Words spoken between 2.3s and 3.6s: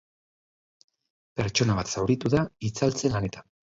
da itzaltze-lanetan.